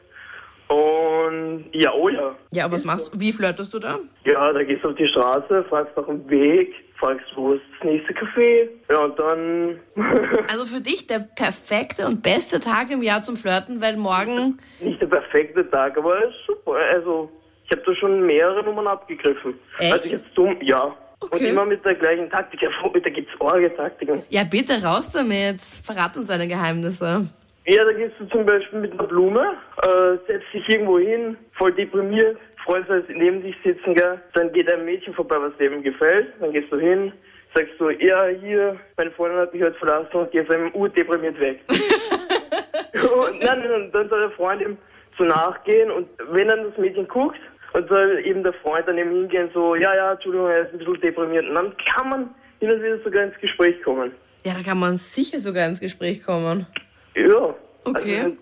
Und 0.69 1.67
ja, 1.73 1.93
oh 1.93 2.09
ja. 2.09 2.35
Ja, 2.53 2.65
aber 2.65 2.75
was 2.75 2.85
machst 2.85 3.13
du? 3.13 3.21
Wie 3.21 3.33
flirtest 3.33 3.73
du 3.75 3.79
da? 3.79 3.99
Ja, 4.25 4.53
da 4.53 4.63
gehst 4.63 4.85
du 4.85 4.89
auf 4.89 4.95
die 4.97 5.07
Straße, 5.07 5.65
fragst 5.69 5.95
nach 5.97 6.07
dem 6.07 6.29
Weg, 6.31 6.75
fragst, 6.99 7.27
wo 7.37 7.53
ist 7.55 7.63
das 7.79 7.91
nächste 7.91 8.15
Café. 8.15 8.69
Ja, 8.91 9.05
und 9.05 9.19
dann 9.19 9.81
Also 10.51 10.65
für 10.65 10.81
dich 10.81 11.07
der 11.07 11.21
perfekte 11.21 12.07
und 12.07 12.23
beste 12.23 12.61
Tag 12.61 12.91
im 12.91 13.03
Jahr 13.03 13.23
zum 13.23 13.37
Flirten, 13.37 13.83
weil 13.83 13.97
morgen 13.97 14.59
nicht 14.81 15.01
der 15.01 15.07
perfekte 15.07 15.69
Tag, 15.71 15.99
aber 15.99 16.19
es 16.25 16.31
ist 16.31 16.47
super. 16.47 16.73
Also, 16.93 17.31
ich 17.69 17.77
habe 17.77 17.83
da 17.85 17.95
schon 17.97 18.25
mehrere 18.25 18.65
Nummern 18.65 18.87
abgegriffen. 18.87 19.59
Echt? 19.79 19.93
Also 19.93 20.09
jetzt 20.09 20.27
dumm, 20.35 20.57
ja. 20.63 20.85
Und 21.21 21.33
Okay. 21.33 21.51
immer 21.51 21.65
mit 21.67 21.85
der 21.85 21.95
gleichen 21.95 22.31
Taktik. 22.31 22.63
Ja, 22.63 22.71
da 22.93 23.11
gibt's 23.11 23.33
Orge-Taktiken. 23.41 24.23
Ja, 24.31 24.45
bitte 24.45 24.81
raus 24.83 25.11
damit. 25.11 25.61
Verrat 25.61 26.17
uns 26.17 26.29
deine 26.29 26.47
Geheimnisse. 26.47 27.27
Ja, 27.67 27.85
da 27.85 27.93
gehst 27.93 28.15
du 28.19 28.27
zum 28.27 28.47
Beispiel 28.47 28.81
mit 28.81 28.93
einer 28.93 29.03
Blume, 29.03 29.55
äh, 29.83 30.17
setzt 30.27 30.47
dich 30.55 30.67
irgendwo 30.69 30.99
hin, 30.99 31.37
voll 31.59 31.73
deprimiert, 31.73 32.39
freust 32.65 32.89
dass 32.89 33.03
neben 33.09 33.43
dich 33.43 33.55
sitzen, 33.63 33.95
gell? 33.95 34.19
Dann 34.35 34.51
geht 34.53 34.73
ein 34.73 34.85
Mädchen 34.87 35.13
vorbei, 35.13 35.37
was 35.39 35.55
dir 35.59 35.65
eben 35.65 35.83
gefällt. 35.83 36.29
Dann 36.41 36.53
gehst 36.53 36.73
du 36.73 36.79
hin, 36.79 37.13
sagst 37.53 37.75
du, 37.79 37.91
ja, 37.91 38.27
hier, 38.41 38.77
meine 38.97 39.11
Freundin 39.11 39.41
hat 39.41 39.53
mich 39.53 39.63
heute 39.63 39.79
verlassen 39.79 40.17
und 40.17 40.31
gehst 40.31 40.51
einem 40.51 40.73
urdeprimiert 40.73 41.39
weg. 41.41 41.61
und 43.29 43.43
dann, 43.45 43.63
dann, 43.63 43.93
dann 43.93 44.09
soll 44.09 44.21
der 44.21 44.31
Freund 44.31 44.63
ihm 44.63 44.79
so 45.19 45.25
nachgehen 45.25 45.91
und 45.91 46.09
wenn 46.31 46.49
dann 46.49 46.65
das 46.65 46.79
Mädchen 46.79 47.07
guckt, 47.09 47.39
und 47.79 47.89
soll 47.89 48.23
eben 48.25 48.43
der 48.43 48.53
Freund 48.55 48.87
dann 48.89 48.99
eben 48.99 49.11
hingehen, 49.11 49.51
so, 49.55 49.75
ja, 49.77 49.95
ja, 49.95 50.13
Entschuldigung, 50.13 50.49
er 50.49 50.63
ist 50.63 50.73
ein 50.73 50.79
bisschen 50.79 51.01
deprimiert. 51.01 51.49
Und 51.49 51.55
dann 51.55 51.73
kann 51.95 52.09
man 52.09 52.31
hin 52.59 52.71
und 52.71 52.83
wieder 52.83 52.99
sogar 53.03 53.25
ins 53.25 53.39
Gespräch 53.41 53.81
kommen. 53.83 54.13
Ja, 54.45 54.55
da 54.55 54.63
kann 54.63 54.79
man 54.79 54.97
sicher 54.97 55.39
sogar 55.39 55.67
ins 55.69 55.81
Gespräch 55.81 56.23
kommen. 56.23 56.67
Ja. 57.15 57.55
Okay. 57.85 58.17
Also, 58.17 58.23
sind, 58.23 58.39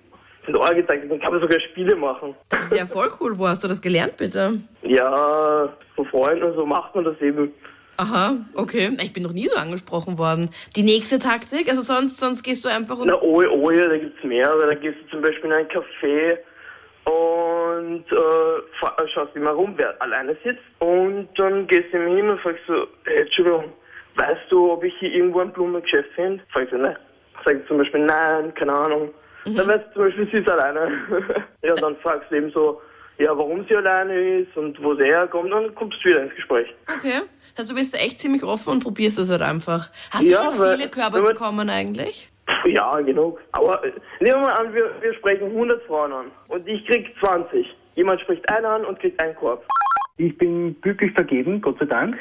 sind 0.46 0.56
Orgetaktiken, 0.56 1.10
dann 1.10 1.20
kann 1.20 1.32
man 1.32 1.42
sogar 1.42 1.60
Spiele 1.60 1.96
machen. 1.96 2.34
Das 2.48 2.72
ist 2.72 2.78
ja 2.78 2.86
voll 2.86 3.08
cool. 3.20 3.38
Wo 3.38 3.46
hast 3.46 3.62
du 3.62 3.68
das 3.68 3.82
gelernt, 3.82 4.16
bitte? 4.16 4.58
Ja, 4.82 5.68
von 5.94 6.06
Freunden 6.06 6.44
und 6.44 6.54
so 6.54 6.64
macht 6.64 6.94
man 6.94 7.04
das 7.04 7.20
eben. 7.20 7.52
Aha, 7.98 8.36
okay. 8.54 8.90
Ich 9.02 9.12
bin 9.12 9.22
noch 9.22 9.32
nie 9.32 9.48
so 9.48 9.56
angesprochen 9.56 10.18
worden. 10.18 10.50
Die 10.76 10.82
nächste 10.82 11.18
Taktik? 11.18 11.68
Also 11.68 11.80
sonst, 11.80 12.18
sonst 12.18 12.42
gehst 12.42 12.64
du 12.64 12.68
einfach 12.68 12.98
und... 12.98 13.08
Na, 13.08 13.20
Oje, 13.22 13.50
Oje, 13.50 13.88
da 13.88 13.96
gibt's 13.96 14.22
mehrere. 14.22 14.66
Da 14.66 14.74
gehst 14.74 14.98
du 15.04 15.10
zum 15.12 15.22
Beispiel 15.22 15.46
in 15.46 15.52
ein 15.52 15.66
Café 15.68 16.38
und 17.06 18.04
äh, 18.10 18.16
äh, 18.16 19.08
schaust 19.14 19.34
immer 19.34 19.50
rum, 19.52 19.74
wer 19.76 20.00
alleine 20.02 20.36
sitzt. 20.44 20.62
Und 20.80 21.28
dann 21.36 21.66
gehst 21.66 21.92
du 21.92 21.98
ihm 21.98 22.16
hin 22.16 22.28
und 22.30 22.40
fragst 22.40 22.62
so, 22.66 22.86
hey, 23.04 23.22
Entschuldigung, 23.22 23.72
weißt 24.16 24.50
du, 24.50 24.72
ob 24.72 24.84
ich 24.84 24.94
hier 24.98 25.12
irgendwo 25.12 25.40
ein 25.40 25.52
Blumengeschäft 25.52 26.10
finde? 26.14 26.42
Fragst 26.52 26.72
du, 26.72 26.78
ne? 26.78 26.96
Sag 27.44 27.56
ich 27.60 27.66
zum 27.68 27.78
Beispiel, 27.78 28.00
nein, 28.04 28.52
keine 28.54 28.72
Ahnung. 28.72 29.10
Dann 29.44 29.68
weißt 29.68 29.84
du 29.88 29.92
zum 29.94 30.02
Beispiel, 30.04 30.28
sie 30.32 30.38
ist 30.42 30.48
alleine. 30.50 30.90
ja, 31.62 31.74
dann 31.74 31.96
fragst 31.98 32.30
du 32.30 32.36
eben 32.36 32.50
so, 32.50 32.80
ja, 33.18 33.36
warum 33.36 33.64
sie 33.68 33.76
alleine 33.76 34.40
ist 34.40 34.56
und 34.56 34.82
wo 34.82 34.94
sie 34.96 35.04
herkommt, 35.04 35.52
dann 35.52 35.72
kommst 35.74 35.98
du 36.04 36.10
wieder 36.10 36.22
ins 36.24 36.34
Gespräch. 36.34 36.66
Okay. 36.98 37.22
Also 37.56 37.70
du 37.72 37.76
bist 37.80 37.94
da 37.94 37.98
echt 37.98 38.18
ziemlich 38.20 38.42
offen 38.42 38.70
und 38.72 38.82
probierst 38.82 39.18
es 39.18 39.30
halt 39.30 39.40
einfach. 39.42 39.90
Hast 40.10 40.24
Ja, 40.28 40.38
du 40.50 40.56
schon 40.56 40.76
viele 40.76 40.90
man- 41.12 41.24
bekommen 41.24 41.70
eigentlich? 41.70 42.30
Ja, 42.66 43.00
genug. 43.00 43.40
Aber 43.52 43.84
äh, 43.84 43.92
nehmen 44.20 44.40
wir 44.40 44.48
mal 44.48 44.52
an, 44.52 44.74
wir, 44.74 44.90
wir 45.00 45.14
sprechen 45.14 45.46
100 45.46 45.82
Frauen 45.84 46.12
an 46.12 46.26
und 46.48 46.66
ich 46.68 46.84
krieg 46.86 47.12
20. 47.20 47.66
Jemand 47.94 48.20
spricht 48.20 48.48
eine 48.50 48.68
an 48.68 48.84
und 48.84 48.98
kriegt 49.00 49.20
einen 49.20 49.34
Korb. 49.36 49.64
Ich 50.18 50.36
bin 50.38 50.80
glücklich 50.80 51.12
vergeben, 51.12 51.60
Gott 51.60 51.78
sei 51.78 51.84
Dank. 51.86 52.16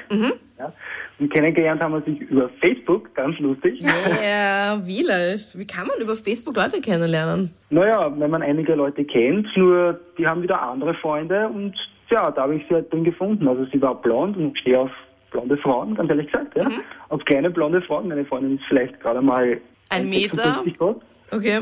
Ja. 0.60 0.74
Und 1.18 1.34
kennengelernt 1.34 1.82
haben 1.82 1.94
wir 1.94 2.02
sich 2.02 2.20
über 2.30 2.50
Facebook, 2.62 3.14
ganz 3.16 3.40
lustig. 3.40 3.80
Ja, 3.82 4.80
wie 4.84 5.02
leicht. 5.02 5.58
Wie 5.58 5.66
kann 5.66 5.88
man 5.88 6.02
über 6.02 6.16
Facebook 6.16 6.58
Leute 6.58 6.82
kennenlernen? 6.82 7.54
Naja, 7.70 8.12
wenn 8.18 8.32
man 8.32 8.42
einige 8.42 8.76
Leute 8.76 9.06
kennt, 9.06 9.48
nur 9.56 10.00
die 10.18 10.28
haben 10.28 10.42
wieder 10.42 10.62
andere 10.62 10.94
Freunde 10.96 11.48
und 11.48 11.74
ja, 12.10 12.30
da 12.32 12.44
habe 12.44 12.56
ich 12.56 12.68
sie 12.68 12.76
halt 12.76 12.92
drin 12.92 13.04
gefunden. 13.04 13.48
Also 13.48 13.66
sie 13.72 13.82
war 13.82 13.96
blond 14.02 14.38
und 14.38 14.56
ich 14.56 14.62
stehe 14.62 14.80
auf 14.80 14.92
blonde 15.32 15.58
Frauen, 15.58 15.96
ganz 15.96 16.10
ehrlich 16.10 16.32
gesagt. 16.32 16.56
Ja. 16.56 16.70
Auf 17.10 17.24
kleine 17.26 17.50
blonde 17.50 17.82
Frauen. 17.82 18.10
Meine 18.10 18.26
Freundin 18.26 18.58
ist 18.58 18.66
vielleicht 18.68 19.00
gerade 19.00 19.22
mal 19.22 19.60
Ein 19.90 20.10
Meter? 20.10 20.36
56 20.64 20.78
groß. 20.78 20.96
Okay. 21.32 21.60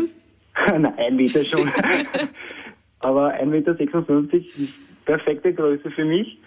Nein, 0.67 0.85
ein 0.97 1.15
Meter 1.15 1.43
schon. 1.43 1.69
Aber 2.99 3.33
1,56 3.33 3.45
Meter 3.47 3.79
ist 3.79 4.73
perfekte 5.05 5.53
Größe 5.53 5.91
für 5.91 6.05
mich. 6.05 6.39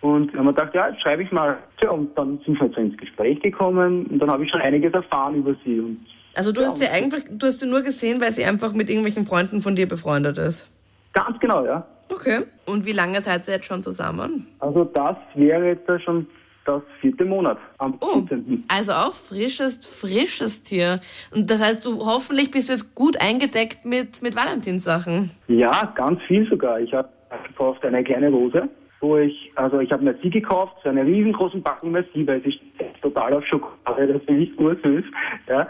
Und 0.00 0.32
haben 0.34 0.46
wir 0.46 0.52
gedacht, 0.54 0.74
ja, 0.74 0.88
jetzt 0.88 1.02
schreibe 1.02 1.22
ich 1.22 1.30
mal. 1.30 1.58
Tja, 1.80 1.90
und 1.90 2.16
dann 2.16 2.40
sind 2.44 2.58
wir 2.60 2.70
so 2.70 2.80
ins 2.80 2.96
Gespräch 2.96 3.40
gekommen 3.42 4.06
und 4.06 4.18
dann 4.18 4.30
habe 4.30 4.44
ich 4.44 4.50
schon 4.50 4.60
einiges 4.62 4.92
erfahren 4.94 5.34
über 5.36 5.54
sie. 5.64 5.78
Und 5.78 5.98
Also 6.34 6.52
du 6.52 6.62
hast 6.64 6.78
sie 6.78 6.88
eigentlich, 6.88 7.22
du 7.30 7.46
hast 7.46 7.60
sie 7.60 7.66
nur 7.66 7.82
gesehen, 7.82 8.20
weil 8.20 8.32
sie 8.32 8.44
einfach 8.44 8.72
mit 8.72 8.88
irgendwelchen 8.88 9.26
Freunden 9.26 9.60
von 9.60 9.76
dir 9.76 9.86
befreundet 9.86 10.38
ist. 10.38 10.66
ganz 11.12 11.38
genau, 11.38 11.64
ja. 11.66 11.86
Okay. 12.10 12.40
Und 12.66 12.86
wie 12.86 12.92
lange 12.92 13.20
seid 13.20 13.46
ihr 13.46 13.54
jetzt 13.54 13.66
schon 13.66 13.82
zusammen? 13.82 14.46
Also 14.58 14.84
das 14.84 15.16
wäre 15.34 15.66
jetzt 15.66 15.86
ja 15.86 16.00
schon 16.00 16.26
das 16.70 16.82
vierte 17.00 17.24
Monat 17.24 17.58
am 17.78 17.98
Oh, 18.00 18.20
17. 18.20 18.62
also 18.68 18.92
auch 18.92 19.14
frischest, 19.14 19.86
frischest 19.86 20.68
hier. 20.68 21.00
Und 21.34 21.50
das 21.50 21.60
heißt, 21.60 21.84
du 21.84 21.98
hoffentlich 22.04 22.50
bist 22.50 22.68
du 22.68 22.72
jetzt 22.74 22.94
gut 22.94 23.20
eingedeckt 23.20 23.84
mit, 23.84 24.22
mit 24.22 24.36
Valentinssachen. 24.36 25.30
Ja, 25.48 25.92
ganz 25.96 26.20
viel 26.22 26.48
sogar. 26.48 26.80
Ich 26.80 26.92
habe 26.94 27.08
gekauft 27.48 27.84
eine 27.84 28.02
kleine 28.04 28.30
Rose, 28.30 28.68
wo 29.00 29.16
ich, 29.16 29.52
also 29.54 29.80
ich 29.80 29.90
habe 29.92 30.04
Merci 30.04 30.30
gekauft, 30.30 30.76
so 30.82 30.88
eine 30.90 31.04
riesengroßen 31.04 31.62
Packung 31.62 31.92
Merci, 31.92 32.26
weil 32.26 32.42
sie 32.42 32.58
total 33.02 33.34
auf 33.34 33.46
Schokolade, 33.46 34.12
das 34.12 34.22
finde 34.24 34.42
ich 34.44 34.58
ursüß. 34.58 35.04
Ja, 35.48 35.68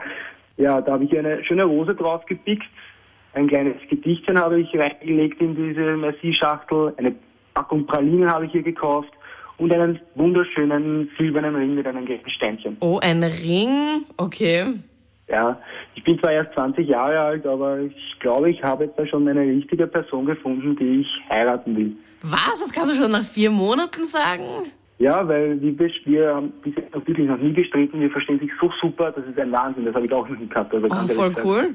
ja 0.57 0.81
da 0.81 0.93
habe 0.93 1.05
ich 1.05 1.19
eine 1.19 1.43
schöne 1.45 1.65
Rose 1.65 1.95
drauf 1.95 2.25
gepickt, 2.27 2.67
ein 3.35 3.47
kleines 3.47 3.77
Gedichtchen 3.89 4.39
habe 4.39 4.61
ich 4.61 4.75
reingelegt 4.77 5.41
in 5.41 5.55
diese 5.55 5.97
Merci-Schachtel, 5.97 6.93
eine 6.97 7.15
Packung 7.55 7.87
Pralinen 7.87 8.31
habe 8.31 8.47
ich 8.47 8.53
hier 8.53 8.63
gekauft 8.63 9.13
und 9.61 9.73
einen 9.73 10.01
wunderschönen 10.15 11.11
silbernen 11.19 11.55
Ring 11.55 11.75
mit 11.75 11.87
einem 11.87 12.07
gelben 12.07 12.31
Steinchen. 12.31 12.77
Oh, 12.81 12.99
ein 13.03 13.23
Ring. 13.23 14.05
Okay. 14.17 14.65
Ja, 15.29 15.59
ich 15.95 16.03
bin 16.03 16.19
zwar 16.19 16.33
erst 16.33 16.55
20 16.55 16.89
Jahre 16.89 17.21
alt, 17.21 17.47
aber 17.47 17.79
ich 17.79 18.19
glaube, 18.19 18.51
ich 18.51 18.63
habe 18.63 18.85
jetzt 18.85 18.99
da 18.99 19.07
schon 19.07 19.29
eine 19.29 19.43
richtige 19.43 19.87
Person 19.87 20.27
gefunden, 20.27 20.77
die 20.77 21.03
ich 21.03 21.07
heiraten 21.29 21.77
will. 21.77 21.93
Was? 22.23 22.59
Das 22.61 22.73
kannst 22.73 22.93
du 22.93 23.01
schon 23.01 23.13
nach 23.13 23.23
vier 23.23 23.51
Monaten 23.51 24.05
sagen? 24.07 24.45
Ja, 24.99 25.27
weil 25.29 25.61
wir, 25.61 25.79
wir 26.05 26.35
haben 26.35 26.53
bis 26.63 26.75
jetzt 26.75 26.95
noch 26.95 27.07
wirklich 27.07 27.29
noch 27.29 27.39
nie 27.39 27.53
gestritten, 27.53 28.01
wir 28.01 28.11
verstehen 28.11 28.41
sich 28.41 28.51
so 28.61 28.71
super, 28.81 29.13
das 29.13 29.25
ist 29.27 29.39
ein 29.39 29.53
Wahnsinn, 29.53 29.85
das 29.85 29.95
habe 29.95 30.07
ich 30.07 30.13
auch 30.13 30.29
noch 30.29 30.39
nie 30.39 30.49
gehabt. 30.49 30.75
Also 30.75 30.89
Oh, 30.91 31.07
voll 31.07 31.33
cool. 31.45 31.75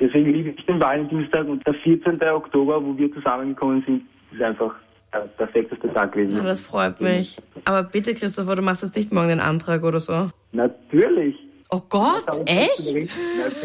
Deswegen 0.00 0.32
liebe 0.32 0.50
ich 0.50 0.66
den 0.66 0.80
Valentinstag 0.80 1.46
und 1.46 1.64
der 1.66 1.74
14. 1.74 2.20
Oktober, 2.22 2.84
wo 2.84 2.96
wir 2.96 3.12
zusammengekommen 3.12 3.82
sind, 3.86 4.02
ist 4.32 4.42
einfach 4.42 4.74
der 5.14 5.20
perfekteste 5.46 5.92
Tag 5.92 6.12
gewesen. 6.12 6.36
Ja, 6.36 6.42
das 6.42 6.60
freut 6.60 7.00
mich. 7.00 7.36
Aber 7.64 7.82
bitte, 7.84 8.14
Christopher, 8.14 8.56
du 8.56 8.62
machst 8.62 8.82
jetzt 8.82 8.96
nicht 8.96 9.12
morgen 9.12 9.28
den 9.28 9.40
Antrag 9.40 9.82
oder 9.84 10.00
so. 10.00 10.30
Natürlich. 10.52 11.36
Oh 11.70 11.80
Gott, 11.88 12.22
Was 12.26 12.40
echt? 12.46 13.08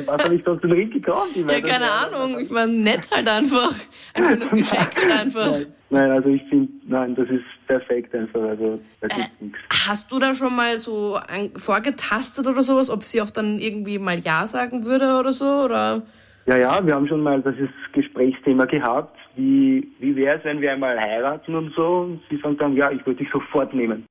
Was 0.08 0.24
habe 0.24 0.36
ich 0.36 0.44
sonst 0.44 0.64
den 0.64 0.72
Ring 0.72 0.90
gekauft? 0.90 1.30
Ich 1.36 1.42
Ja, 1.42 1.48
das 1.60 1.62
keine 1.62 1.92
Ahnung. 1.92 2.40
Ich 2.40 2.50
meine, 2.50 2.72
nett 2.72 3.08
halt 3.12 3.30
einfach. 3.30 3.72
Ein 4.14 4.24
schönes 4.24 4.52
Geschenk 4.52 4.96
halt 4.96 5.12
einfach. 5.12 5.52
Nein, 5.92 6.08
nein, 6.08 6.12
also 6.12 6.30
ich 6.30 6.42
finde, 6.50 6.72
nein, 6.88 7.14
das 7.16 7.28
ist 7.30 7.44
perfekt 7.68 8.16
einfach. 8.16 8.42
Also 8.42 8.80
da 9.02 9.08
Äh, 9.08 9.16
gibt's 9.22 9.42
nichts. 9.42 9.58
Hast 9.88 10.12
du 10.12 10.18
da 10.20 10.34
schon 10.34 10.56
mal 10.56 10.78
so 10.78 11.20
vorgetastet 11.58 12.48
oder 12.48 12.64
sowas, 12.64 12.90
ob 12.90 13.04
sie 13.04 13.22
auch 13.22 13.30
dann 13.32 13.60
irgendwie 13.60 14.00
mal 14.00 14.18
Ja 14.20 14.48
sagen 14.48 14.86
würde 14.86 15.20
oder 15.20 15.32
so? 15.32 15.46
Oder? 15.66 16.02
Ja, 16.48 16.58
ja, 16.58 16.84
wir 16.86 16.96
haben 16.96 17.08
schon 17.08 17.22
mal 17.22 17.42
das 17.42 17.56
ist 17.58 17.70
Gesprächsthema 17.94 18.66
gehabt. 18.66 19.19
Wie, 19.40 19.90
wie 20.00 20.16
wäre 20.18 20.38
es, 20.38 20.44
wenn 20.44 20.60
wir 20.60 20.74
einmal 20.74 21.00
heiraten 21.00 21.56
und 21.56 21.74
so? 21.74 22.00
Und 22.00 22.22
sie 22.30 22.38
sagt 22.44 22.60
dann, 22.60 22.76
ja, 22.76 22.92
ich 22.92 23.06
würde 23.06 23.24
dich 23.24 23.32
sofort 23.32 23.74
nehmen. 23.74 24.06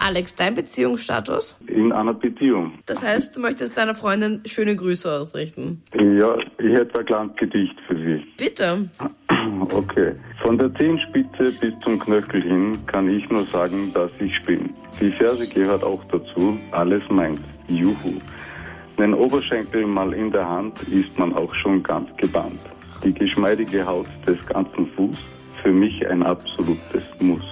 Alex, 0.00 0.34
dein 0.34 0.56
Beziehungsstatus? 0.56 1.56
In 1.68 1.92
einer 1.92 2.14
Beziehung. 2.14 2.72
Das 2.86 3.04
heißt, 3.04 3.36
du 3.36 3.40
möchtest 3.40 3.78
deiner 3.78 3.94
Freundin 3.94 4.42
schöne 4.44 4.74
Grüße 4.74 5.08
ausrichten. 5.08 5.84
Ja, 5.94 6.36
ich 6.58 6.72
hätte 6.72 6.98
ein 6.98 7.06
kleines 7.06 7.36
Gedicht 7.36 7.80
für 7.86 7.94
Sie. 7.94 8.24
Bitte. 8.36 8.90
Okay. 9.70 10.14
Von 10.42 10.56
der 10.56 10.72
Zehenspitze 10.74 11.52
bis 11.60 11.76
zum 11.80 11.98
Knöchel 11.98 12.42
hin 12.42 12.78
kann 12.86 13.08
ich 13.10 13.28
nur 13.28 13.44
sagen, 13.46 13.92
dass 13.92 14.10
ich 14.20 14.32
bin. 14.44 14.70
Die 15.00 15.10
Ferse 15.10 15.52
gehört 15.52 15.82
auch 15.82 16.02
dazu, 16.04 16.58
alles 16.70 17.02
meint. 17.10 17.40
Juhu. 17.66 18.20
Den 18.98 19.14
Oberschenkel 19.14 19.86
mal 19.86 20.12
in 20.12 20.30
der 20.30 20.48
Hand 20.48 20.80
ist 20.82 21.18
man 21.18 21.34
auch 21.34 21.52
schon 21.56 21.82
ganz 21.82 22.08
gebannt. 22.16 22.60
Die 23.04 23.12
geschmeidige 23.12 23.86
Haut 23.86 24.06
des 24.26 24.44
ganzen 24.46 24.86
Fuß, 24.94 25.18
für 25.62 25.72
mich 25.72 26.06
ein 26.08 26.22
absolutes 26.22 27.04
Muss. 27.20 27.44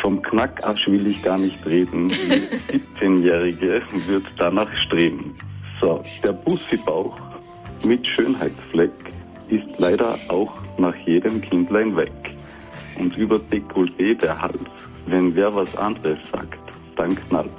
Vom 0.00 0.20
Knackarsch 0.20 0.86
will 0.88 1.06
ich 1.06 1.22
gar 1.22 1.38
nicht 1.38 1.64
reden. 1.64 2.08
Die 2.08 2.78
17-Jährige 3.00 3.82
wird 4.06 4.26
danach 4.36 4.70
streben. 4.86 5.34
So, 5.80 6.02
der 6.22 6.32
Bussibauch 6.32 7.18
mit 7.82 8.06
Schönheitsfleck 8.06 8.92
ist 9.48 9.78
leider 9.78 10.18
auch 10.28 10.52
nach 10.78 10.96
jedem 11.06 11.40
Kindlein 11.40 11.96
weg. 11.96 12.12
Und 12.98 13.16
über 13.16 13.36
Dekolleté 13.36 14.14
der 14.14 14.40
Hals, 14.40 14.70
wenn 15.06 15.34
wer 15.34 15.54
was 15.54 15.74
anderes 15.76 16.18
sagt, 16.30 16.58
dann 16.96 17.14
knallt. 17.14 17.50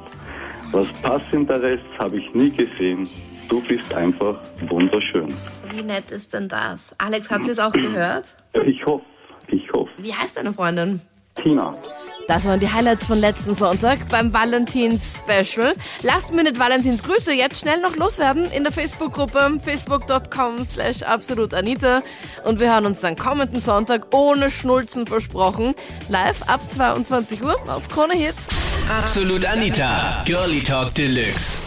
Was 0.72 0.88
passenderes 1.02 1.80
habe 2.00 2.18
ich 2.18 2.34
nie 2.34 2.52
gesehen. 2.52 3.08
Du 3.50 3.62
bist 3.62 3.94
einfach 3.94 4.40
wunderschön. 4.70 5.28
Wie 5.72 5.82
nett 5.84 6.10
ist 6.12 6.34
denn 6.34 6.48
das? 6.48 6.96
Alex, 6.98 7.30
hat 7.30 7.46
sie 7.46 7.52
es 7.52 7.60
auch 7.60 7.72
gehört? 7.74 8.26
Ich 8.66 8.86
hoffe, 8.86 9.04
ich 9.48 9.72
hoffe. 9.72 9.92
Wie 9.98 10.14
heißt 10.14 10.38
deine 10.38 10.54
Freundin? 10.54 11.02
Tina. 11.36 11.74
Das 12.28 12.44
waren 12.48 12.60
die 12.60 12.72
Highlights 12.72 13.06
von 13.06 13.20
letzten 13.20 13.54
Sonntag 13.54 14.00
beim 14.10 14.34
Valentins 14.34 15.20
Special. 15.24 15.76
Last 16.02 16.34
Minute 16.34 16.58
Valentins 16.60 17.04
Grüße 17.04 17.32
jetzt 17.34 17.60
schnell 17.60 17.80
noch 17.82 17.96
loswerden 17.98 18.46
in 18.52 18.64
der 18.64 18.74
Facebook-Gruppe 18.74 19.60
facebook.com 19.62 20.66
slash 20.66 21.04
absolutanita 21.04 22.02
und 22.44 22.60
wir 22.60 22.72
hören 22.74 22.88
uns 22.88 23.02
dann 23.02 23.16
kommenden 23.16 23.60
Sonntag 23.60 24.08
ohne 24.16 24.50
Schnulzen 24.50 25.06
versprochen 25.06 25.76
live 26.10 26.42
ab 26.48 26.62
22 26.68 27.44
Uhr 27.44 27.58
auf 27.68 27.90
Krone 27.90 28.16
Hits. 28.16 28.48
Absolut 28.90 29.46
Anita, 29.46 30.24
Girlie 30.26 30.62
Talk 30.64 30.96
Deluxe. 30.96 31.60